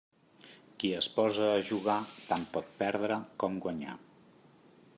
[0.83, 1.97] Qui es posa a jugar,
[2.31, 3.95] tant pot perdre com guanyar.